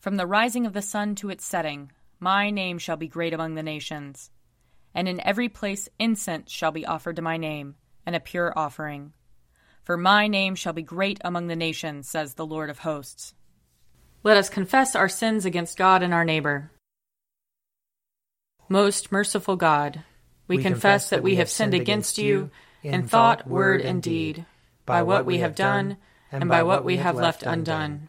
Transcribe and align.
From 0.00 0.16
the 0.16 0.26
rising 0.26 0.64
of 0.64 0.72
the 0.72 0.82
sun 0.82 1.16
to 1.16 1.30
its 1.30 1.44
setting, 1.44 1.90
my 2.20 2.50
name 2.50 2.78
shall 2.78 2.96
be 2.96 3.08
great 3.08 3.34
among 3.34 3.54
the 3.54 3.62
nations. 3.62 4.30
And 4.94 5.08
in 5.08 5.20
every 5.20 5.48
place 5.48 5.88
incense 5.98 6.50
shall 6.50 6.70
be 6.70 6.86
offered 6.86 7.16
to 7.16 7.22
my 7.22 7.36
name, 7.36 7.74
and 8.06 8.14
a 8.14 8.20
pure 8.20 8.52
offering. 8.56 9.12
For 9.82 9.96
my 9.96 10.28
name 10.28 10.54
shall 10.54 10.72
be 10.72 10.82
great 10.82 11.18
among 11.24 11.48
the 11.48 11.56
nations, 11.56 12.08
says 12.08 12.34
the 12.34 12.46
Lord 12.46 12.70
of 12.70 12.80
hosts. 12.80 13.34
Let 14.22 14.36
us 14.36 14.48
confess 14.48 14.94
our 14.94 15.08
sins 15.08 15.44
against 15.44 15.78
God 15.78 16.02
and 16.02 16.14
our 16.14 16.24
neighbor. 16.24 16.70
Most 18.68 19.10
merciful 19.10 19.56
God, 19.56 20.04
we, 20.46 20.58
we 20.58 20.62
confess 20.62 21.10
that 21.10 21.22
we 21.22 21.36
have 21.36 21.48
sinned 21.48 21.74
against 21.74 22.18
you 22.18 22.50
in 22.82 23.08
thought, 23.08 23.48
word, 23.48 23.80
and 23.80 24.02
deed, 24.02 24.44
by 24.86 25.02
what 25.02 25.26
we 25.26 25.38
have 25.38 25.54
done, 25.54 25.96
and 26.30 26.48
by 26.48 26.62
what 26.62 26.84
we 26.84 26.98
have 26.98 27.16
left 27.16 27.42
undone. 27.42 28.08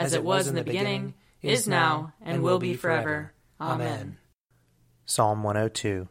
as 0.00 0.14
it 0.14 0.24
was 0.24 0.48
in 0.48 0.54
the 0.54 0.64
beginning, 0.64 1.12
is 1.42 1.68
now, 1.68 2.14
and 2.22 2.42
will 2.42 2.58
be 2.58 2.74
forever. 2.74 3.34
Amen. 3.60 4.16
Psalm 5.04 5.42
102 5.42 6.08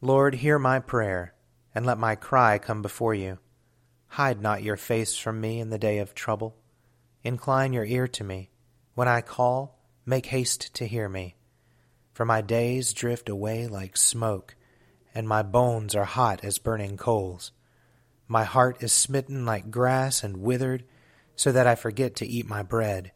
Lord, 0.00 0.36
hear 0.36 0.60
my 0.60 0.78
prayer, 0.78 1.34
and 1.74 1.84
let 1.84 1.98
my 1.98 2.14
cry 2.14 2.56
come 2.58 2.80
before 2.80 3.14
you. 3.14 3.38
Hide 4.06 4.40
not 4.40 4.62
your 4.62 4.76
face 4.76 5.16
from 5.16 5.40
me 5.40 5.58
in 5.58 5.70
the 5.70 5.78
day 5.78 5.98
of 5.98 6.14
trouble. 6.14 6.56
Incline 7.24 7.72
your 7.72 7.84
ear 7.84 8.06
to 8.06 8.22
me. 8.22 8.50
When 8.94 9.08
I 9.08 9.22
call, 9.22 9.80
make 10.06 10.26
haste 10.26 10.72
to 10.74 10.86
hear 10.86 11.08
me. 11.08 11.34
For 12.12 12.24
my 12.24 12.40
days 12.40 12.92
drift 12.92 13.28
away 13.28 13.66
like 13.66 13.96
smoke, 13.96 14.54
and 15.16 15.26
my 15.26 15.42
bones 15.42 15.96
are 15.96 16.04
hot 16.04 16.44
as 16.44 16.58
burning 16.58 16.96
coals. 16.96 17.50
My 18.28 18.44
heart 18.44 18.84
is 18.84 18.92
smitten 18.92 19.44
like 19.44 19.72
grass 19.72 20.22
and 20.22 20.36
withered, 20.36 20.84
so 21.38 21.52
that 21.52 21.68
I 21.68 21.76
forget 21.76 22.16
to 22.16 22.26
eat 22.26 22.48
my 22.48 22.64
bread. 22.64 23.12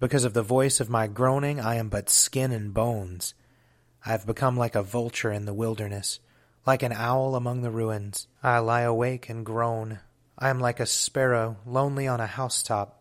Because 0.00 0.24
of 0.24 0.34
the 0.34 0.42
voice 0.42 0.80
of 0.80 0.90
my 0.90 1.06
groaning, 1.06 1.60
I 1.60 1.76
am 1.76 1.88
but 1.88 2.10
skin 2.10 2.50
and 2.50 2.74
bones. 2.74 3.32
I 4.04 4.10
have 4.10 4.26
become 4.26 4.56
like 4.56 4.74
a 4.74 4.82
vulture 4.82 5.30
in 5.30 5.44
the 5.44 5.54
wilderness, 5.54 6.18
like 6.66 6.82
an 6.82 6.92
owl 6.92 7.36
among 7.36 7.62
the 7.62 7.70
ruins. 7.70 8.26
I 8.42 8.58
lie 8.58 8.80
awake 8.80 9.28
and 9.28 9.46
groan. 9.46 10.00
I 10.36 10.48
am 10.48 10.58
like 10.58 10.80
a 10.80 10.86
sparrow, 10.86 11.58
lonely 11.64 12.08
on 12.08 12.20
a 12.20 12.26
housetop. 12.26 13.00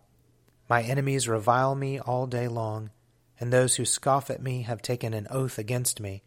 My 0.70 0.84
enemies 0.84 1.28
revile 1.28 1.74
me 1.74 2.00
all 2.00 2.28
day 2.28 2.48
long, 2.48 2.92
and 3.40 3.52
those 3.52 3.78
who 3.78 3.86
scoff 3.86 4.30
at 4.30 4.42
me 4.42 4.62
have 4.64 4.84
taken 4.84 5.16
an 5.16 5.28
oath 5.32 5.58
against 5.58 6.00
me. 6.00 6.22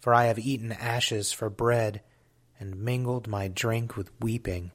For 0.00 0.12
I 0.12 0.24
have 0.24 0.38
eaten 0.40 0.72
ashes 0.72 1.30
for 1.30 1.48
bread, 1.48 2.02
and 2.58 2.76
mingled 2.76 3.28
my 3.28 3.46
drink 3.46 3.96
with 3.96 4.10
weeping. 4.20 4.72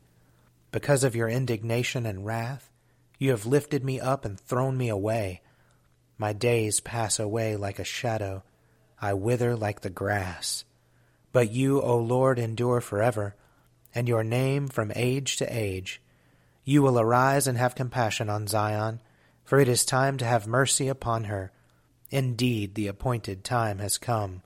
Because 0.71 1.03
of 1.03 1.15
your 1.15 1.27
indignation 1.27 2.05
and 2.05 2.25
wrath, 2.25 2.69
you 3.17 3.31
have 3.31 3.45
lifted 3.45 3.83
me 3.83 3.99
up 3.99 4.25
and 4.25 4.39
thrown 4.39 4.77
me 4.77 4.89
away. 4.89 5.41
My 6.17 6.33
days 6.33 6.79
pass 6.79 7.19
away 7.19 7.55
like 7.55 7.79
a 7.79 7.83
shadow 7.83 8.43
I 9.01 9.13
wither 9.13 9.55
like 9.55 9.81
the 9.81 9.89
grass. 9.89 10.63
But 11.31 11.51
you, 11.51 11.81
O 11.81 11.97
Lord, 11.97 12.37
endure 12.37 12.81
forever, 12.81 13.35
and 13.95 14.07
your 14.07 14.23
name 14.23 14.67
from 14.67 14.91
age 14.95 15.37
to 15.37 15.45
age. 15.45 16.01
You 16.63 16.83
will 16.83 16.99
arise 16.99 17.47
and 17.47 17.57
have 17.57 17.73
compassion 17.73 18.29
on 18.29 18.45
Zion, 18.45 18.99
for 19.43 19.59
it 19.59 19.67
is 19.67 19.83
time 19.83 20.17
to 20.17 20.25
have 20.25 20.45
mercy 20.45 20.87
upon 20.87 21.23
her. 21.23 21.51
Indeed, 22.11 22.75
the 22.75 22.87
appointed 22.87 23.43
time 23.43 23.79
has 23.79 23.97
come. 23.97 24.43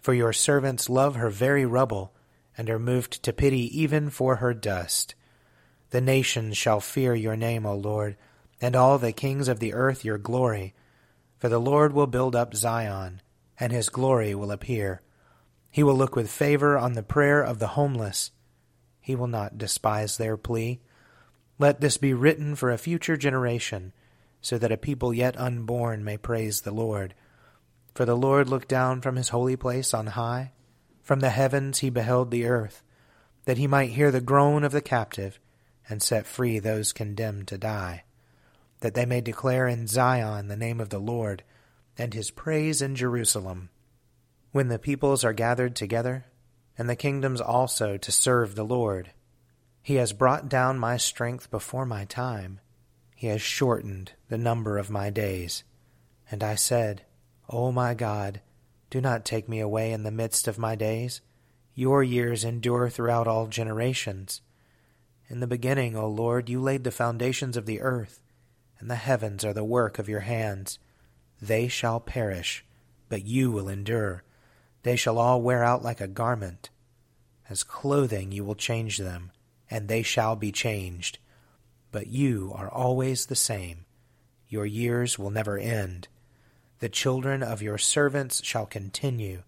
For 0.00 0.12
your 0.12 0.32
servants 0.32 0.90
love 0.90 1.14
her 1.14 1.30
very 1.30 1.64
rubble, 1.64 2.12
and 2.56 2.68
are 2.68 2.80
moved 2.80 3.22
to 3.22 3.32
pity 3.32 3.80
even 3.80 4.10
for 4.10 4.36
her 4.36 4.52
dust. 4.52 5.14
The 5.90 6.00
nations 6.00 6.56
shall 6.56 6.80
fear 6.80 7.14
your 7.14 7.36
name, 7.36 7.64
O 7.64 7.74
Lord, 7.74 8.16
and 8.60 8.76
all 8.76 8.98
the 8.98 9.12
kings 9.12 9.48
of 9.48 9.60
the 9.60 9.72
earth 9.72 10.04
your 10.04 10.18
glory. 10.18 10.74
For 11.38 11.48
the 11.48 11.60
Lord 11.60 11.92
will 11.92 12.06
build 12.06 12.36
up 12.36 12.54
Zion 12.54 13.22
and 13.60 13.72
his 13.72 13.88
glory 13.88 14.34
will 14.34 14.50
appear. 14.50 15.02
He 15.70 15.82
will 15.82 15.96
look 15.96 16.16
with 16.16 16.30
favor 16.30 16.78
on 16.78 16.92
the 16.92 17.02
prayer 17.02 17.42
of 17.42 17.58
the 17.58 17.68
homeless. 17.68 18.30
He 19.00 19.14
will 19.14 19.26
not 19.26 19.58
despise 19.58 20.16
their 20.16 20.36
plea. 20.36 20.80
Let 21.58 21.80
this 21.80 21.96
be 21.96 22.14
written 22.14 22.54
for 22.54 22.70
a 22.70 22.78
future 22.78 23.16
generation, 23.16 23.92
so 24.40 24.58
that 24.58 24.72
a 24.72 24.76
people 24.76 25.12
yet 25.12 25.38
unborn 25.38 26.04
may 26.04 26.16
praise 26.16 26.60
the 26.60 26.70
Lord. 26.70 27.14
For 27.94 28.04
the 28.04 28.16
Lord 28.16 28.48
looked 28.48 28.68
down 28.68 29.00
from 29.00 29.16
his 29.16 29.30
holy 29.30 29.56
place 29.56 29.92
on 29.92 30.08
high. 30.08 30.52
From 31.02 31.20
the 31.20 31.30
heavens 31.30 31.78
he 31.78 31.90
beheld 31.90 32.30
the 32.30 32.46
earth, 32.46 32.82
that 33.44 33.58
he 33.58 33.66
might 33.66 33.90
hear 33.90 34.10
the 34.10 34.20
groan 34.20 34.62
of 34.62 34.72
the 34.72 34.80
captive, 34.80 35.40
and 35.88 36.02
set 36.02 36.26
free 36.26 36.58
those 36.58 36.92
condemned 36.92 37.48
to 37.48 37.58
die, 37.58 38.04
that 38.80 38.94
they 38.94 39.06
may 39.06 39.20
declare 39.20 39.66
in 39.66 39.86
Zion 39.86 40.48
the 40.48 40.56
name 40.56 40.80
of 40.80 40.90
the 40.90 40.98
Lord 40.98 41.42
and 41.96 42.14
his 42.14 42.30
praise 42.30 42.80
in 42.80 42.94
Jerusalem. 42.94 43.70
When 44.52 44.68
the 44.68 44.78
peoples 44.78 45.24
are 45.24 45.32
gathered 45.32 45.74
together, 45.74 46.26
and 46.76 46.88
the 46.88 46.96
kingdoms 46.96 47.40
also 47.40 47.96
to 47.96 48.12
serve 48.12 48.54
the 48.54 48.64
Lord, 48.64 49.10
he 49.82 49.96
has 49.96 50.12
brought 50.12 50.48
down 50.48 50.78
my 50.78 50.96
strength 50.96 51.50
before 51.50 51.86
my 51.86 52.04
time. 52.04 52.60
He 53.14 53.26
has 53.28 53.42
shortened 53.42 54.12
the 54.28 54.38
number 54.38 54.78
of 54.78 54.90
my 54.90 55.10
days. 55.10 55.64
And 56.30 56.44
I 56.44 56.54
said, 56.54 57.02
O 57.48 57.72
my 57.72 57.94
God, 57.94 58.40
do 58.90 59.00
not 59.00 59.24
take 59.24 59.48
me 59.48 59.60
away 59.60 59.92
in 59.92 60.02
the 60.02 60.10
midst 60.10 60.46
of 60.46 60.58
my 60.58 60.76
days. 60.76 61.20
Your 61.74 62.02
years 62.02 62.44
endure 62.44 62.88
throughout 62.88 63.26
all 63.26 63.46
generations. 63.46 64.40
In 65.30 65.40
the 65.40 65.46
beginning, 65.46 65.94
O 65.94 66.08
Lord, 66.08 66.48
you 66.48 66.58
laid 66.58 66.84
the 66.84 66.90
foundations 66.90 67.56
of 67.58 67.66
the 67.66 67.82
earth, 67.82 68.22
and 68.78 68.90
the 68.90 68.96
heavens 68.96 69.44
are 69.44 69.52
the 69.52 69.64
work 69.64 69.98
of 69.98 70.08
your 70.08 70.20
hands. 70.20 70.78
They 71.40 71.68
shall 71.68 72.00
perish, 72.00 72.64
but 73.10 73.26
you 73.26 73.50
will 73.50 73.68
endure. 73.68 74.22
They 74.84 74.96
shall 74.96 75.18
all 75.18 75.42
wear 75.42 75.62
out 75.62 75.82
like 75.82 76.00
a 76.00 76.08
garment. 76.08 76.70
As 77.50 77.62
clothing 77.62 78.32
you 78.32 78.42
will 78.42 78.54
change 78.54 78.96
them, 78.96 79.30
and 79.70 79.86
they 79.86 80.02
shall 80.02 80.34
be 80.34 80.50
changed. 80.50 81.18
But 81.92 82.06
you 82.06 82.52
are 82.54 82.70
always 82.70 83.26
the 83.26 83.36
same. 83.36 83.84
Your 84.48 84.64
years 84.64 85.18
will 85.18 85.30
never 85.30 85.58
end. 85.58 86.08
The 86.78 86.88
children 86.88 87.42
of 87.42 87.60
your 87.60 87.76
servants 87.76 88.42
shall 88.42 88.64
continue, 88.64 89.42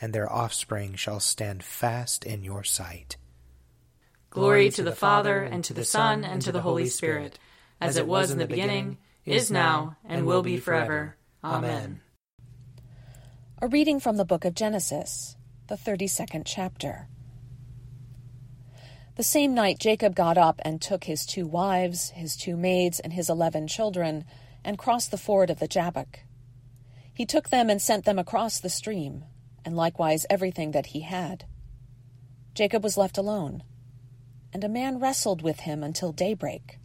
and 0.00 0.12
their 0.12 0.30
offspring 0.32 0.94
shall 0.94 1.18
stand 1.18 1.64
fast 1.64 2.24
in 2.24 2.44
your 2.44 2.62
sight. 2.62 3.16
Glory 4.34 4.68
to 4.68 4.82
the 4.82 4.90
Father, 4.90 5.44
and 5.44 5.62
to 5.62 5.72
the 5.72 5.84
Son, 5.84 6.24
and 6.24 6.42
to 6.42 6.50
the 6.50 6.60
Holy 6.60 6.86
Spirit, 6.86 7.38
as 7.80 7.96
it 7.96 8.08
was 8.08 8.32
in 8.32 8.38
the 8.38 8.48
beginning, 8.48 8.98
is 9.24 9.48
now, 9.48 9.96
and 10.04 10.26
will 10.26 10.42
be 10.42 10.56
forever 10.56 11.16
Amen. 11.44 12.00
A 13.62 13.68
reading 13.68 14.00
from 14.00 14.16
the 14.16 14.24
book 14.24 14.44
of 14.44 14.56
Genesis, 14.56 15.36
the 15.68 15.76
32nd 15.76 16.42
chapter. 16.44 17.06
The 19.14 19.22
same 19.22 19.54
night 19.54 19.78
Jacob 19.78 20.16
got 20.16 20.36
up 20.36 20.60
and 20.64 20.82
took 20.82 21.04
his 21.04 21.24
two 21.24 21.46
wives, 21.46 22.10
his 22.10 22.34
two 22.34 22.56
maids, 22.56 22.98
and 22.98 23.12
his 23.12 23.30
eleven 23.30 23.68
children, 23.68 24.24
and 24.64 24.78
crossed 24.78 25.12
the 25.12 25.16
ford 25.16 25.48
of 25.48 25.60
the 25.60 25.68
Jabbok. 25.68 26.20
He 27.12 27.24
took 27.24 27.50
them 27.50 27.70
and 27.70 27.80
sent 27.80 28.04
them 28.04 28.18
across 28.18 28.58
the 28.58 28.68
stream, 28.68 29.26
and 29.64 29.76
likewise 29.76 30.26
everything 30.28 30.72
that 30.72 30.86
he 30.86 31.02
had. 31.02 31.44
Jacob 32.54 32.82
was 32.82 32.96
left 32.96 33.16
alone, 33.16 33.62
and 34.54 34.62
a 34.62 34.68
man 34.68 35.00
wrestled 35.00 35.42
with 35.42 35.60
him 35.60 35.82
until 35.82 36.12
daybreak. 36.12 36.78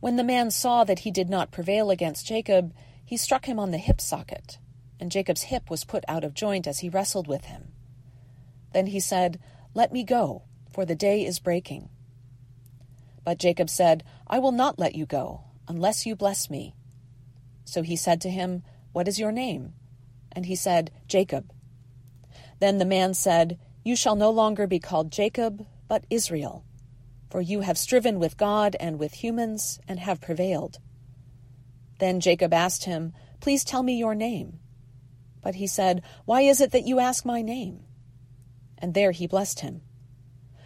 When 0.00 0.16
the 0.16 0.24
man 0.24 0.50
saw 0.50 0.82
that 0.84 1.00
he 1.00 1.10
did 1.12 1.30
not 1.30 1.52
prevail 1.52 1.90
against 1.90 2.26
Jacob, 2.26 2.74
he 3.04 3.16
struck 3.16 3.46
him 3.46 3.60
on 3.60 3.70
the 3.70 3.78
hip 3.78 4.00
socket, 4.00 4.58
and 4.98 5.12
Jacob's 5.12 5.42
hip 5.42 5.70
was 5.70 5.84
put 5.84 6.04
out 6.08 6.24
of 6.24 6.34
joint 6.34 6.66
as 6.66 6.80
he 6.80 6.88
wrestled 6.88 7.28
with 7.28 7.44
him. 7.44 7.68
Then 8.74 8.88
he 8.88 8.98
said, 8.98 9.38
Let 9.72 9.92
me 9.92 10.02
go 10.02 10.42
for 10.72 10.84
the 10.84 10.96
day 10.96 11.24
is 11.24 11.38
breaking. 11.38 11.88
But 13.24 13.38
Jacob 13.38 13.70
said, 13.70 14.02
I 14.26 14.40
will 14.40 14.52
not 14.52 14.78
let 14.78 14.94
you 14.94 15.06
go, 15.06 15.44
unless 15.68 16.06
you 16.06 16.16
bless 16.16 16.50
me. 16.50 16.74
So 17.64 17.82
he 17.82 17.96
said 17.96 18.20
to 18.22 18.30
him, 18.30 18.64
What 18.92 19.06
is 19.06 19.18
your 19.18 19.32
name? 19.32 19.74
And 20.32 20.46
he 20.46 20.56
said, 20.56 20.90
Jacob. 21.06 21.52
Then 22.58 22.78
the 22.78 22.84
man 22.84 23.14
said, 23.14 23.58
You 23.84 23.94
shall 23.94 24.16
no 24.16 24.30
longer 24.30 24.66
be 24.66 24.80
called 24.80 25.12
Jacob, 25.12 25.64
but 25.88 26.04
Israel, 26.10 26.64
for 27.30 27.40
you 27.40 27.60
have 27.60 27.78
striven 27.78 28.18
with 28.18 28.36
God 28.36 28.76
and 28.78 28.98
with 28.98 29.14
humans, 29.14 29.80
and 29.88 29.98
have 29.98 30.20
prevailed. 30.20 30.78
Then 31.98 32.20
Jacob 32.20 32.52
asked 32.52 32.84
him, 32.84 33.12
Please 33.40 33.64
tell 33.64 33.82
me 33.82 33.98
your 33.98 34.14
name. 34.14 34.60
But 35.42 35.56
he 35.56 35.66
said, 35.66 36.02
Why 36.24 36.42
is 36.42 36.60
it 36.60 36.72
that 36.72 36.86
you 36.86 36.98
ask 36.98 37.24
my 37.24 37.42
name? 37.42 37.80
And 38.78 38.94
there 38.94 39.12
he 39.12 39.26
blessed 39.26 39.60
him. 39.60 39.82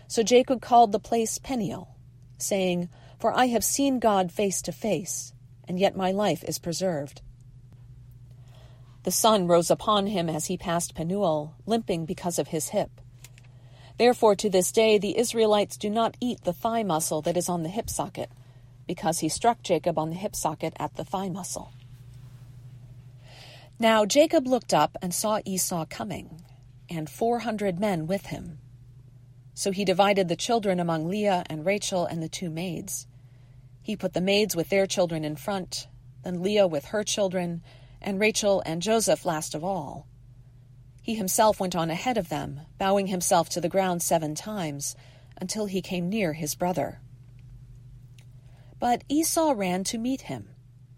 So 0.09 0.23
Jacob 0.23 0.61
called 0.61 0.93
the 0.93 0.99
place 0.99 1.39
Peniel, 1.39 1.97
saying, 2.39 2.89
For 3.19 3.33
I 3.33 3.47
have 3.47 3.65
seen 3.65 3.99
God 3.99 4.31
face 4.31 4.61
to 4.63 4.73
face, 4.73 5.33
and 5.67 5.79
yet 5.79 5.97
my 5.97 6.11
life 6.11 6.45
is 6.45 6.59
preserved. 6.59 7.23
The 9.05 9.11
sun 9.11 9.47
rose 9.49 9.71
upon 9.71 10.07
him 10.07 10.29
as 10.29 10.47
he 10.47 10.57
passed 10.57 10.95
Penuel, 10.95 11.57
limping 11.67 12.05
because 12.05 12.39
of 12.39 12.49
his 12.49 12.69
hip. 12.69 13.01
Therefore, 13.99 14.35
to 14.37 14.51
this 14.51 14.73
day, 14.73 14.99
the 14.99 15.19
Israelites 15.19 15.77
do 15.77 15.91
not 15.91 16.17
eat 16.21 16.45
the 16.45 16.53
thigh 16.53 16.83
muscle 16.83 17.23
that 17.23 17.37
is 17.37 17.49
on 17.49 17.63
the 17.63 17.69
hip 17.69 17.89
socket, 17.89 18.31
because 18.87 19.21
he 19.21 19.29
struck 19.29 19.63
Jacob 19.63 19.99
on 19.99 20.11
the 20.11 20.17
hip 20.17 20.35
socket 20.35 20.75
at 20.79 20.97
the 20.97 21.05
thigh 21.05 21.29
muscle. 21.29 21.73
Now 23.79 24.05
Jacob 24.05 24.47
looked 24.47 24.75
up 24.75 24.97
and 25.03 25.15
saw 25.15 25.41
Esau 25.45 25.87
coming, 25.87 26.43
and 26.89 27.09
four 27.09 27.41
hundred 27.41 27.79
men 27.81 28.07
with 28.07 28.27
him. 28.27 28.59
So 29.55 29.71
he 29.71 29.85
divided 29.85 30.29
the 30.29 30.37
children 30.37 30.81
among 30.81 31.09
Leah 31.09 31.45
and 31.47 31.65
Rachel 31.65 32.07
and 32.07 32.23
the 32.23 32.29
two 32.29 32.51
maids. 32.51 33.07
He 33.83 33.97
put 33.97 34.15
the 34.15 34.21
maids 34.21 34.57
with 34.57 34.69
their 34.69 34.87
children 34.87 35.25
in 35.25 35.37
front, 35.37 35.89
then 36.25 36.43
Leah 36.43 36.67
with 36.67 36.87
her 36.87 37.03
children, 37.05 37.63
and 38.01 38.21
Rachel 38.21 38.63
and 38.65 38.81
Joseph 38.81 39.25
last 39.25 39.55
of 39.55 39.63
all. 39.65 40.07
He 41.03 41.17
himself 41.17 41.59
went 41.59 41.75
on 41.75 41.91
ahead 41.91 42.17
of 42.17 42.29
them, 42.29 42.61
bowing 42.79 43.09
himself 43.09 43.49
to 43.51 43.61
the 43.61 43.69
ground 43.69 44.03
seven 44.03 44.37
times, 44.37 44.95
until 45.37 45.67
he 45.67 45.83
came 45.83 46.09
near 46.09 46.33
his 46.33 46.55
brother. 46.55 47.01
But 48.79 49.03
Esau 49.09 49.53
ran 49.57 49.83
to 49.85 49.99
meet 49.99 50.23
him, 50.23 50.51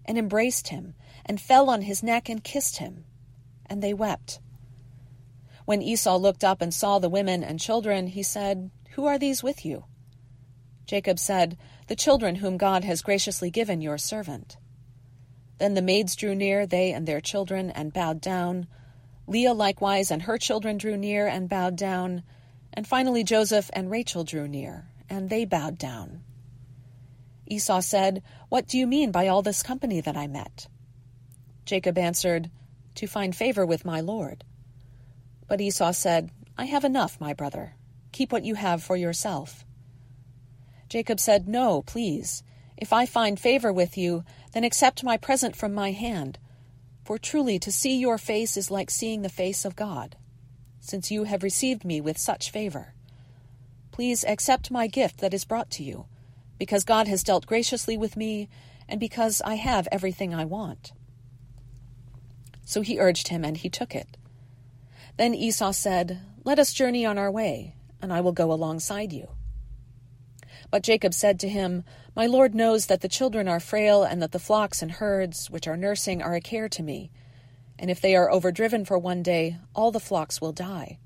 and 0.05 0.19
embraced 0.19 0.69
him, 0.69 0.95
and 1.25 1.41
fell 1.41 1.71
on 1.71 1.83
his 1.83 2.03
neck 2.03 2.29
and 2.29 2.45
kissed 2.45 2.77
him, 2.77 3.07
and 3.65 3.83
they 3.83 3.95
wept. 3.95 4.41
When 5.65 5.81
Esau 5.81 6.17
looked 6.17 6.45
up 6.45 6.61
and 6.61 6.75
saw 6.75 6.99
the 6.99 7.09
women 7.09 7.43
and 7.43 7.59
children, 7.59 8.09
he 8.09 8.23
said, 8.23 8.71
Who 8.91 9.07
are 9.07 9.19
these 9.19 9.43
with 9.43 9.65
you? 9.65 9.85
Jacob 10.85 11.19
said, 11.19 11.57
The 11.87 11.97
children 11.97 12.37
whom 12.37 12.59
God 12.59 12.85
has 12.85 13.01
graciously 13.01 13.51
given 13.51 13.81
your 13.81 13.97
servant. 13.97 14.59
Then 15.57 15.73
the 15.73 15.81
maids 15.81 16.15
drew 16.15 16.35
near, 16.35 16.67
they 16.67 16.93
and 16.93 17.07
their 17.09 17.23
children, 17.23 17.71
and 17.71 17.93
bowed 17.93 18.21
down. 18.21 18.67
Leah 19.27 19.55
likewise 19.55 20.11
and 20.11 20.23
her 20.23 20.39
children 20.39 20.77
drew 20.77 20.97
near 20.97 21.27
and 21.27 21.49
bowed 21.49 21.77
down. 21.77 22.23
And 22.73 22.87
finally 22.87 23.25
Joseph 23.25 23.71
and 23.73 23.91
Rachel 23.91 24.25
drew 24.25 24.49
near, 24.49 24.91
and 25.09 25.31
they 25.31 25.45
bowed 25.45 25.79
down. 25.79 26.23
Esau 27.47 27.81
said, 27.81 28.23
What 28.49 28.67
do 28.67 28.79
you 28.79 28.87
mean 28.87 29.11
by 29.13 29.29
all 29.29 29.43
this 29.43 29.63
company 29.63 30.01
that 30.01 30.17
I 30.17 30.27
met? 30.27 30.67
Jacob 31.65 31.97
answered, 31.99 32.51
To 32.97 33.07
find 33.07 33.35
favor 33.35 33.65
with 33.65 33.85
my 33.85 34.01
Lord. 34.01 34.45
But 35.47 35.61
Esau 35.61 35.93
said, 35.93 36.31
I 36.57 36.65
have 36.67 36.85
enough, 36.85 37.21
my 37.21 37.33
brother. 37.33 37.75
Keep 38.13 38.33
what 38.33 38.45
you 38.45 38.55
have 38.55 38.83
for 38.83 38.97
yourself. 38.97 39.65
Jacob 40.89 41.21
said, 41.21 41.49
No, 41.49 41.83
please. 41.83 42.43
If 42.77 42.93
I 42.93 43.07
find 43.07 43.39
favor 43.39 43.73
with 43.73 43.97
you, 43.97 44.25
then 44.53 44.65
accept 44.65 45.05
my 45.05 45.17
present 45.17 45.57
from 45.57 45.75
my 45.75 45.93
hand. 45.93 46.39
For 47.05 47.19
truly 47.19 47.59
to 47.59 47.71
see 47.71 47.99
your 47.99 48.17
face 48.17 48.57
is 48.57 48.71
like 48.71 48.91
seeing 48.91 49.21
the 49.21 49.29
face 49.29 49.67
of 49.67 49.77
God, 49.77 50.17
since 50.81 51.11
you 51.11 51.25
have 51.25 51.43
received 51.43 51.85
me 51.85 52.01
with 52.01 52.17
such 52.17 52.51
favor. 52.51 52.95
Please 53.93 54.25
accept 54.25 54.71
my 54.71 54.87
gift 54.87 55.19
that 55.19 55.35
is 55.35 55.45
brought 55.45 55.71
to 55.73 55.83
you, 55.83 56.07
because 56.59 56.83
God 56.83 57.07
has 57.07 57.23
dealt 57.23 57.47
graciously 57.47 57.99
with 57.99 58.17
me, 58.17 58.49
and 58.89 58.99
because 58.99 59.43
I 59.45 59.57
have 59.57 59.87
everything 59.93 60.35
I 60.35 60.47
want. 60.47 60.93
So 62.65 62.81
he 62.81 62.99
urged 62.99 63.29
him, 63.29 63.45
and 63.45 63.59
he 63.59 63.69
took 63.69 63.95
it. 63.95 64.17
Then 65.19 65.35
Esau 65.35 65.73
said, 65.73 66.21
Let 66.43 66.59
us 66.59 66.73
journey 66.73 67.05
on 67.05 67.19
our 67.19 67.31
way, 67.31 67.77
and 68.01 68.15
I 68.15 68.23
will 68.23 68.33
go 68.33 68.51
alongside 68.51 69.13
you. 69.13 69.29
But 70.75 70.83
Jacob 70.83 71.15
said 71.15 71.39
to 71.39 71.49
him, 71.49 71.85
My 72.17 72.27
Lord 72.27 72.53
knows 72.53 72.87
that 72.87 73.01
the 73.01 73.07
children 73.07 73.47
are 73.47 73.61
frail, 73.61 74.03
and 74.03 74.21
that 74.21 74.33
the 74.33 74.41
flocks 74.41 74.83
and 74.83 74.91
herds 74.91 75.49
which 75.49 75.69
are 75.69 75.77
nursing 75.77 76.21
are 76.21 76.35
a 76.35 76.41
care 76.41 76.69
to 76.71 76.83
me. 76.83 77.13
And 77.79 77.93
if 77.93 78.01
they 78.01 78.17
are 78.17 78.29
overdriven 78.29 78.85
for 78.85 78.99
one 78.99 79.23
day, 79.23 79.59
all 79.73 79.93
the 79.93 80.01
flocks 80.01 80.41
will 80.41 80.51
die. 80.51 80.99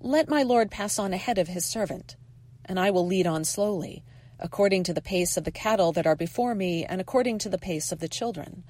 Let 0.00 0.28
my 0.28 0.42
Lord 0.42 0.72
pass 0.72 0.98
on 0.98 1.12
ahead 1.12 1.38
of 1.38 1.46
his 1.46 1.64
servant, 1.64 2.16
and 2.64 2.80
I 2.80 2.90
will 2.90 3.06
lead 3.06 3.28
on 3.28 3.44
slowly, 3.44 4.02
according 4.40 4.82
to 4.82 4.92
the 4.92 5.00
pace 5.00 5.36
of 5.36 5.44
the 5.44 5.52
cattle 5.52 5.92
that 5.92 6.08
are 6.08 6.16
before 6.16 6.56
me, 6.56 6.84
and 6.84 7.00
according 7.00 7.38
to 7.38 7.48
the 7.48 7.58
pace 7.58 7.92
of 7.92 8.00
the 8.00 8.08
children, 8.08 8.64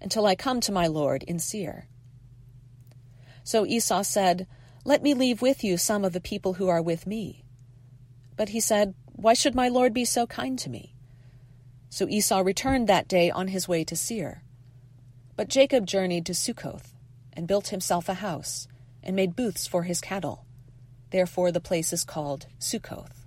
until 0.00 0.26
I 0.26 0.34
come 0.34 0.58
to 0.62 0.72
my 0.72 0.88
Lord 0.88 1.22
in 1.22 1.38
Seir. 1.38 1.86
So 3.44 3.64
Esau 3.64 4.02
said, 4.02 4.48
Let 4.84 5.00
me 5.00 5.14
leave 5.14 5.40
with 5.40 5.62
you 5.62 5.76
some 5.76 6.04
of 6.04 6.12
the 6.12 6.20
people 6.20 6.54
who 6.54 6.66
are 6.66 6.82
with 6.82 7.06
me. 7.06 7.44
But 8.36 8.48
he 8.48 8.58
said, 8.58 8.94
Why 9.20 9.34
should 9.34 9.56
my 9.56 9.68
lord 9.68 9.92
be 9.92 10.04
so 10.04 10.28
kind 10.28 10.56
to 10.60 10.70
me? 10.70 10.94
So 11.90 12.06
Esau 12.08 12.38
returned 12.38 12.88
that 12.88 13.08
day 13.08 13.32
on 13.32 13.48
his 13.48 13.66
way 13.66 13.82
to 13.82 13.96
Seir. 13.96 14.44
But 15.34 15.48
Jacob 15.48 15.86
journeyed 15.86 16.24
to 16.26 16.34
Succoth, 16.34 16.94
and 17.32 17.48
built 17.48 17.68
himself 17.68 18.08
a 18.08 18.14
house, 18.14 18.68
and 19.02 19.16
made 19.16 19.34
booths 19.34 19.66
for 19.66 19.82
his 19.82 20.00
cattle. 20.00 20.44
Therefore 21.10 21.50
the 21.50 21.60
place 21.60 21.92
is 21.92 22.04
called 22.04 22.46
Succoth. 22.60 23.26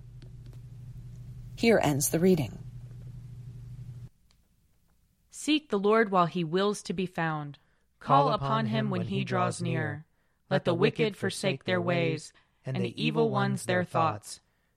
Here 1.56 1.78
ends 1.82 2.08
the 2.08 2.20
reading. 2.20 2.58
Seek 5.30 5.68
the 5.68 5.78
Lord 5.78 6.10
while 6.10 6.24
he 6.24 6.42
wills 6.42 6.82
to 6.84 6.94
be 6.94 7.04
found. 7.04 7.58
Call 8.00 8.30
upon 8.30 8.64
him 8.64 8.88
when 8.88 9.02
he 9.02 9.24
draws 9.24 9.60
near. 9.60 10.06
Let 10.48 10.64
the 10.64 10.72
wicked 10.72 11.18
forsake 11.18 11.64
their 11.64 11.82
ways, 11.82 12.32
and 12.64 12.78
the 12.78 13.02
evil 13.02 13.28
ones 13.28 13.66
their 13.66 13.84
thoughts. 13.84 14.40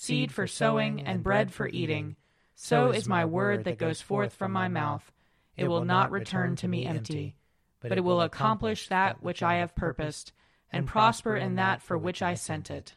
seed 0.00 0.30
for 0.30 0.46
sowing 0.46 1.00
and 1.00 1.24
bread 1.24 1.52
for 1.52 1.66
eating. 1.66 2.14
So 2.54 2.92
is 2.92 3.08
my 3.08 3.24
word 3.24 3.64
that 3.64 3.78
goes 3.78 4.00
forth 4.00 4.32
from 4.32 4.52
my 4.52 4.68
mouth. 4.68 5.10
It 5.56 5.66
will 5.66 5.84
not 5.84 6.12
return 6.12 6.54
to 6.56 6.68
me 6.68 6.86
empty, 6.86 7.34
but 7.80 7.98
it 7.98 8.04
will 8.04 8.20
accomplish 8.20 8.86
that 8.86 9.24
which 9.24 9.42
I 9.42 9.56
have 9.56 9.74
purposed, 9.74 10.32
and 10.70 10.86
prosper 10.86 11.36
in 11.36 11.56
that 11.56 11.82
for 11.82 11.98
which 11.98 12.22
I 12.22 12.34
sent 12.34 12.70
it. 12.70 12.94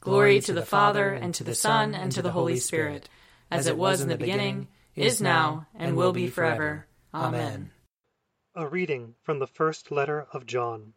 Glory 0.00 0.40
to 0.40 0.52
the 0.52 0.66
Father, 0.66 1.10
and 1.12 1.32
to 1.36 1.44
the 1.44 1.54
Son, 1.54 1.94
and 1.94 2.10
to 2.10 2.22
the 2.22 2.32
Holy 2.32 2.56
Spirit, 2.56 3.08
as 3.48 3.68
it 3.68 3.78
was 3.78 4.00
in 4.00 4.08
the 4.08 4.18
beginning, 4.18 4.66
is 4.96 5.22
now, 5.22 5.68
and 5.76 5.96
will 5.96 6.12
be 6.12 6.26
forever. 6.26 6.88
Amen. 7.14 7.70
A 8.56 8.66
reading 8.66 9.14
from 9.22 9.38
the 9.38 9.46
first 9.46 9.92
letter 9.92 10.26
of 10.32 10.44
John. 10.44 10.94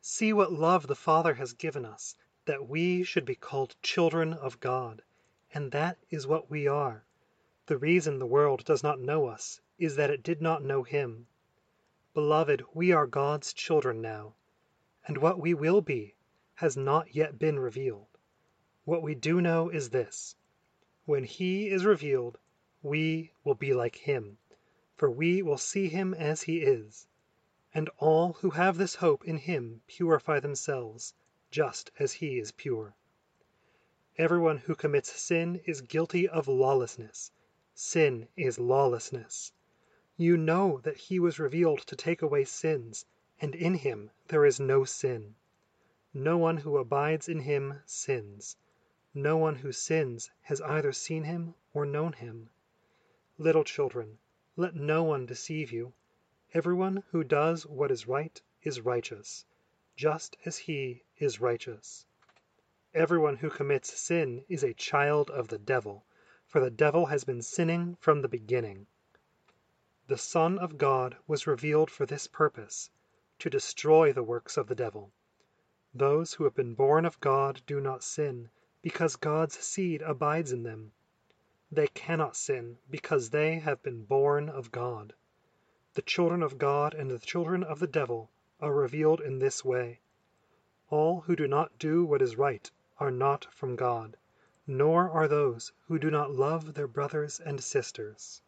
See 0.00 0.32
what 0.32 0.52
love 0.52 0.86
the 0.86 0.94
Father 0.94 1.34
has 1.34 1.52
given 1.52 1.84
us, 1.84 2.14
that 2.46 2.66
we 2.68 3.02
should 3.02 3.24
be 3.24 3.34
called 3.34 3.76
children 3.82 4.32
of 4.32 4.58
God, 4.58 5.02
and 5.52 5.70
that 5.72 5.98
is 6.10 6.26
what 6.26 6.50
we 6.50 6.66
are. 6.66 7.04
The 7.66 7.76
reason 7.76 8.18
the 8.18 8.26
world 8.26 8.64
does 8.64 8.82
not 8.82 8.98
know 8.98 9.26
us 9.26 9.60
is 9.78 9.96
that 9.96 10.10
it 10.10 10.22
did 10.22 10.40
not 10.40 10.64
know 10.64 10.82
Him. 10.82 11.26
Beloved, 12.14 12.64
we 12.72 12.90
are 12.92 13.06
God's 13.06 13.52
children 13.52 14.00
now, 14.00 14.34
and 15.06 15.18
what 15.18 15.38
we 15.38 15.52
will 15.52 15.82
be 15.82 16.14
has 16.54 16.76
not 16.76 17.14
yet 17.14 17.38
been 17.38 17.58
revealed. 17.58 18.18
What 18.84 19.02
we 19.02 19.14
do 19.14 19.40
know 19.40 19.68
is 19.68 19.90
this 19.90 20.36
when 21.04 21.24
He 21.24 21.68
is 21.68 21.84
revealed, 21.84 22.38
we 22.82 23.32
will 23.44 23.54
be 23.54 23.74
like 23.74 23.96
Him 23.96 24.38
for 24.96 25.10
we 25.10 25.42
will 25.42 25.58
see 25.58 25.88
him 25.88 26.14
as 26.14 26.42
he 26.42 26.62
is. 26.62 27.06
And 27.74 27.90
all 27.98 28.32
who 28.32 28.50
have 28.50 28.78
this 28.78 28.94
hope 28.94 29.24
in 29.26 29.36
him 29.36 29.82
purify 29.86 30.40
themselves, 30.40 31.12
just 31.50 31.90
as 31.98 32.12
he 32.14 32.38
is 32.38 32.50
pure. 32.52 32.94
Everyone 34.18 34.58
who 34.58 34.74
commits 34.74 35.12
sin 35.12 35.60
is 35.64 35.80
guilty 35.80 36.26
of 36.26 36.48
lawlessness. 36.48 37.30
Sin 37.74 38.28
is 38.36 38.58
lawlessness. 38.58 39.52
You 40.16 40.36
know 40.36 40.80
that 40.84 40.96
he 40.96 41.20
was 41.20 41.38
revealed 41.38 41.80
to 41.80 41.94
take 41.94 42.22
away 42.22 42.44
sins, 42.46 43.04
and 43.40 43.54
in 43.54 43.74
him 43.74 44.10
there 44.28 44.46
is 44.46 44.58
no 44.58 44.84
sin. 44.84 45.34
No 46.14 46.38
one 46.38 46.56
who 46.56 46.78
abides 46.78 47.28
in 47.28 47.40
him 47.40 47.82
sins. 47.84 48.56
No 49.12 49.36
one 49.36 49.56
who 49.56 49.72
sins 49.72 50.30
has 50.42 50.60
either 50.62 50.92
seen 50.92 51.24
him 51.24 51.54
or 51.74 51.84
known 51.84 52.14
him. 52.14 52.48
Little 53.36 53.64
children, 53.64 54.18
let 54.56 54.74
no 54.74 55.02
one 55.02 55.26
deceive 55.26 55.70
you. 55.70 55.92
Everyone 56.54 57.02
who 57.10 57.22
does 57.22 57.66
what 57.66 57.90
is 57.90 58.08
right 58.08 58.40
is 58.62 58.80
righteous, 58.80 59.44
just 59.96 60.36
as 60.44 60.58
he 60.58 61.02
is 61.16 61.40
righteous. 61.40 62.04
Everyone 62.92 63.36
who 63.36 63.48
commits 63.48 63.98
sin 63.98 64.44
is 64.46 64.62
a 64.62 64.74
child 64.74 65.30
of 65.30 65.48
the 65.48 65.58
devil, 65.58 66.04
for 66.46 66.60
the 66.60 66.70
devil 66.70 67.06
has 67.06 67.24
been 67.24 67.40
sinning 67.40 67.96
from 67.98 68.20
the 68.20 68.28
beginning. 68.28 68.86
The 70.06 70.18
Son 70.18 70.58
of 70.58 70.76
God 70.76 71.16
was 71.26 71.46
revealed 71.46 71.90
for 71.90 72.04
this 72.04 72.26
purpose, 72.26 72.90
to 73.38 73.48
destroy 73.48 74.12
the 74.12 74.22
works 74.22 74.58
of 74.58 74.66
the 74.66 74.74
devil. 74.74 75.12
Those 75.94 76.34
who 76.34 76.44
have 76.44 76.54
been 76.54 76.74
born 76.74 77.06
of 77.06 77.18
God 77.20 77.62
do 77.66 77.80
not 77.80 78.04
sin, 78.04 78.50
because 78.82 79.16
God's 79.16 79.58
seed 79.58 80.02
abides 80.02 80.52
in 80.52 80.62
them. 80.62 80.92
They 81.72 81.88
cannot 81.88 82.36
sin, 82.36 82.76
because 82.90 83.30
they 83.30 83.60
have 83.60 83.82
been 83.82 84.04
born 84.04 84.50
of 84.50 84.70
God. 84.70 85.14
The 85.94 86.02
children 86.02 86.42
of 86.42 86.58
God 86.58 86.92
and 86.92 87.10
the 87.10 87.18
children 87.18 87.64
of 87.64 87.78
the 87.78 87.86
devil 87.86 88.30
are 88.60 88.74
revealed 88.74 89.20
in 89.20 89.38
this 89.38 89.64
way. 89.64 90.00
All 90.88 91.22
who 91.22 91.36
do 91.36 91.46
not 91.46 91.78
do 91.78 92.04
what 92.04 92.22
is 92.22 92.36
right 92.36 92.70
are 92.98 93.10
not 93.10 93.46
from 93.52 93.76
God, 93.76 94.16
nor 94.66 95.10
are 95.10 95.28
those 95.28 95.72
who 95.86 95.98
do 95.98 96.10
not 96.10 96.30
love 96.30 96.74
their 96.74 96.86
brothers 96.86 97.40
and 97.40 97.62
sisters. 97.62 98.42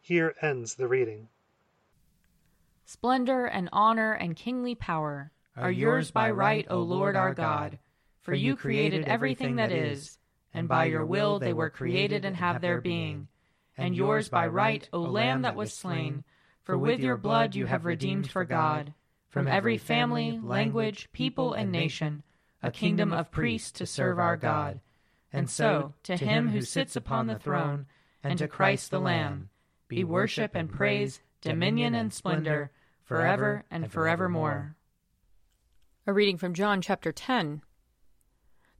Here 0.00 0.34
ends 0.42 0.74
the 0.74 0.88
reading. 0.88 1.28
Splendor 2.84 3.46
and 3.46 3.68
honor 3.72 4.12
and 4.12 4.34
kingly 4.34 4.74
power 4.74 5.30
are 5.56 5.70
yours 5.70 6.10
by 6.10 6.30
right, 6.30 6.66
O 6.70 6.80
Lord 6.80 7.14
our 7.14 7.34
God, 7.34 7.78
for 8.20 8.34
you 8.34 8.56
created 8.56 9.04
everything 9.04 9.56
that 9.56 9.70
is 9.70 10.18
and 10.52 10.66
by 10.66 10.86
your 10.86 11.06
will 11.06 11.38
they 11.38 11.52
were 11.52 11.70
created 11.70 12.24
and 12.24 12.36
have 12.36 12.60
their 12.60 12.80
being. 12.80 13.28
And 13.76 13.94
yours 13.94 14.28
by 14.28 14.46
right, 14.48 14.88
O 14.92 15.00
Lamb 15.00 15.42
that 15.42 15.54
was 15.54 15.72
slain, 15.72 16.24
for 16.62 16.76
with 16.76 17.00
your 17.00 17.16
blood 17.16 17.54
you 17.54 17.66
have 17.66 17.84
redeemed 17.84 18.30
for 18.30 18.44
God, 18.44 18.94
from 19.28 19.46
every 19.46 19.78
family, 19.78 20.40
language, 20.42 21.08
people, 21.12 21.52
and 21.52 21.70
nation, 21.70 22.22
a 22.62 22.70
kingdom 22.70 23.12
of 23.12 23.30
priests 23.30 23.70
to 23.72 23.86
serve 23.86 24.18
our 24.18 24.36
God. 24.36 24.80
And 25.32 25.48
so, 25.48 25.94
to 26.02 26.16
him 26.16 26.48
who 26.48 26.62
sits 26.62 26.96
upon 26.96 27.26
the 27.26 27.38
throne, 27.38 27.86
and 28.22 28.38
to 28.38 28.48
Christ 28.48 28.90
the 28.90 29.00
Lamb, 29.00 29.48
be 29.88 30.04
worship 30.04 30.54
and 30.54 30.70
praise, 30.70 31.20
dominion 31.40 31.94
and 31.94 32.12
splendor, 32.12 32.72
forever 33.04 33.64
and 33.70 33.90
forevermore. 33.90 34.76
A 36.06 36.12
reading 36.12 36.36
from 36.36 36.54
John 36.54 36.80
chapter 36.80 37.12
10. 37.12 37.62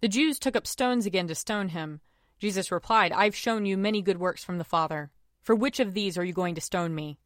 The 0.01 0.09
Jews 0.09 0.39
took 0.39 0.57
up 0.57 0.67
stones 0.67 1.07
again 1.07 1.29
to 1.29 1.35
stone 1.35 1.69
him. 1.69 2.01
Jesus 2.39 2.73
replied, 2.73 3.13
I've 3.13 3.37
shown 3.37 3.67
you 3.67 3.77
many 3.77 4.03
good 4.03 4.19
works 4.19 4.43
from 4.43 4.59
the 4.59 4.65
Father. 4.65 5.11
For 5.43 5.55
which 5.55 5.79
of 5.79 5.95
these 5.95 6.19
are 6.19 6.25
you 6.25 6.33
going 6.33 6.55
to 6.57 6.61
stone 6.61 6.95
me? 6.95 7.19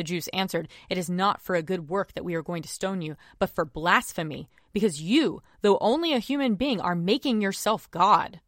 The 0.00 0.04
Jews 0.04 0.28
answered, 0.32 0.68
It 0.88 0.96
is 0.96 1.10
not 1.10 1.42
for 1.42 1.54
a 1.54 1.62
good 1.62 1.90
work 1.90 2.14
that 2.14 2.24
we 2.24 2.34
are 2.34 2.42
going 2.42 2.62
to 2.62 2.68
stone 2.70 3.02
you, 3.02 3.16
but 3.38 3.50
for 3.50 3.66
blasphemy, 3.66 4.48
because 4.72 5.02
you, 5.02 5.42
though 5.60 5.76
only 5.82 6.14
a 6.14 6.18
human 6.18 6.54
being, 6.54 6.80
are 6.80 6.94
making 6.94 7.42
yourself 7.42 7.90
God. 7.90 8.40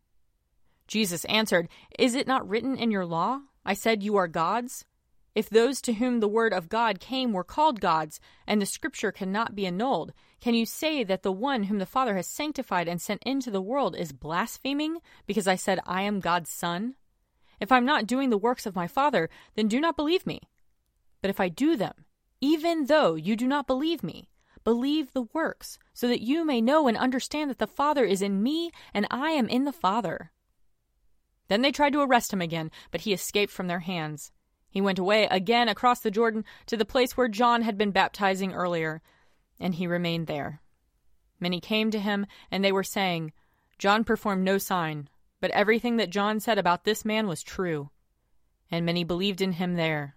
Jesus 0.87 1.27
answered, 1.27 1.69
Is 1.99 2.15
it 2.15 2.27
not 2.27 2.49
written 2.49 2.79
in 2.79 2.91
your 2.91 3.05
law? 3.05 3.43
I 3.67 3.75
said 3.75 4.03
you 4.03 4.17
are 4.17 4.29
gods? 4.29 4.87
If 5.35 5.51
those 5.51 5.83
to 5.83 5.93
whom 5.93 6.21
the 6.21 6.27
word 6.27 6.55
of 6.55 6.71
God 6.71 7.01
came 7.01 7.35
were 7.35 7.45
called 7.45 7.83
gods, 7.83 8.19
and 8.47 8.63
the 8.63 8.65
scripture 8.65 9.13
cannot 9.13 9.55
be 9.55 9.67
annulled, 9.67 10.15
can 10.41 10.55
you 10.55 10.65
say 10.65 11.05
that 11.05 11.23
the 11.23 11.31
one 11.31 11.65
whom 11.65 11.81
the 11.81 11.85
Father 11.85 12.17
has 12.17 12.27
sanctified 12.27 12.89
and 12.89 12.99
sent 12.99 13.23
into 13.25 13.51
the 13.51 13.61
world 13.61 13.95
is 13.95 14.13
blaspheming 14.13 15.01
because 15.27 15.47
I 15.47 15.57
said 15.57 15.81
I 15.85 16.01
am 16.01 16.21
God's 16.21 16.49
son? 16.49 16.95
If 17.61 17.71
I'm 17.71 17.85
not 17.85 18.07
doing 18.07 18.31
the 18.31 18.39
works 18.39 18.65
of 18.65 18.75
my 18.75 18.87
Father, 18.87 19.29
then 19.55 19.69
do 19.69 19.81
not 19.81 19.97
believe 19.97 20.27
me. 20.27 20.41
But 21.23 21.31
if 21.31 21.41
I 21.41 21.49
do 21.49 21.77
them, 21.77 22.05
even 22.41 22.87
though 22.87 23.15
you 23.15 23.37
do 23.37 23.47
not 23.47 23.67
believe 23.67 24.03
me, 24.03 24.29
believe 24.65 25.13
the 25.13 25.29
works, 25.33 25.79
so 25.95 26.09
that 26.09 26.21
you 26.21 26.45
may 26.45 26.61
know 26.61 26.89
and 26.89 26.97
understand 26.97 27.49
that 27.49 27.59
the 27.59 27.67
Father 27.67 28.05
is 28.05 28.21
in 28.21 28.43
me 28.43 28.71
and 28.93 29.07
I 29.11 29.31
am 29.31 29.49
in 29.49 29.65
the 29.65 29.73
Father. 29.73 30.33
Then 31.49 31.63
they 31.63 31.73
tried 31.73 31.93
to 31.95 32.01
arrest 32.01 32.33
him 32.33 32.41
again, 32.41 32.71
but 32.91 33.03
he 33.03 33.13
escaped 33.13 33.53
from 33.53 33.69
their 33.69 33.81
hands. 33.81 34.33
He 34.71 34.81
went 34.81 34.99
away 34.99 35.27
again 35.31 35.69
across 35.69 36.01
the 36.01 36.11
Jordan 36.11 36.45
to 36.67 36.77
the 36.77 36.85
place 36.85 37.17
where 37.17 37.29
John 37.29 37.63
had 37.63 37.77
been 37.77 37.91
baptizing 37.91 38.55
earlier, 38.55 39.03
and 39.61 39.75
he 39.75 39.87
remained 39.87 40.27
there. 40.27 40.63
Many 41.39 41.61
came 41.61 41.91
to 41.91 42.01
him, 42.01 42.27
and 42.51 42.65
they 42.65 42.73
were 42.73 42.85
saying, 42.85 43.33
John 43.79 44.03
performed 44.03 44.45
no 44.45 44.59
sign, 44.59 45.09
but 45.41 45.51
everything 45.51 45.97
that 45.97 46.11
John 46.11 46.41
said 46.41 46.57
about 46.57 46.85
this 46.85 47.05
man 47.05 47.27
was 47.27 47.43
true. 47.43 47.91
And 48.71 48.87
many 48.87 49.05
believed 49.05 49.43
in 49.43 49.53
him 49.53 49.75
there. 49.75 50.17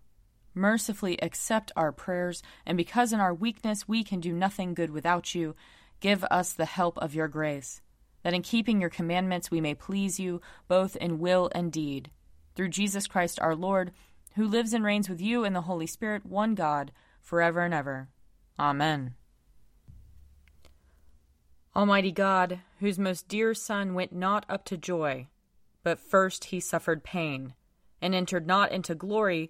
Mercifully 0.53 1.17
accept 1.21 1.71
our 1.75 1.91
prayers, 1.91 2.43
and 2.65 2.77
because 2.77 3.13
in 3.13 3.19
our 3.19 3.33
weakness 3.33 3.87
we 3.87 4.03
can 4.03 4.19
do 4.19 4.33
nothing 4.33 4.73
good 4.73 4.89
without 4.89 5.33
you, 5.33 5.55
give 5.99 6.23
us 6.25 6.53
the 6.53 6.65
help 6.65 6.97
of 6.97 7.15
your 7.15 7.27
grace, 7.27 7.81
that 8.23 8.33
in 8.33 8.41
keeping 8.41 8.81
your 8.81 8.89
commandments 8.89 9.49
we 9.49 9.61
may 9.61 9.73
please 9.73 10.19
you 10.19 10.41
both 10.67 10.95
in 10.97 11.19
will 11.19 11.49
and 11.53 11.71
deed. 11.71 12.11
Through 12.55 12.69
Jesus 12.69 13.07
Christ 13.07 13.39
our 13.39 13.55
Lord, 13.55 13.91
who 14.35 14.45
lives 14.45 14.73
and 14.73 14.83
reigns 14.83 15.09
with 15.09 15.21
you 15.21 15.43
in 15.43 15.53
the 15.53 15.61
Holy 15.61 15.87
Spirit, 15.87 16.25
one 16.25 16.55
God, 16.55 16.91
forever 17.21 17.61
and 17.61 17.73
ever. 17.73 18.09
Amen. 18.59 19.15
Almighty 21.75 22.11
God, 22.11 22.59
whose 22.79 22.99
most 22.99 23.29
dear 23.29 23.53
Son 23.53 23.93
went 23.93 24.11
not 24.11 24.45
up 24.49 24.65
to 24.65 24.77
joy, 24.77 25.27
but 25.83 25.99
first 25.99 26.45
he 26.45 26.59
suffered 26.59 27.03
pain, 27.03 27.53
and 28.01 28.13
entered 28.13 28.45
not 28.45 28.71
into 28.71 28.93
glory 28.93 29.49